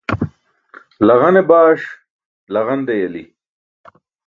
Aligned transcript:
Laġane 1.05 1.41
baṣ 1.49 1.81
laġan 2.53 2.81
deyali. 2.87 3.23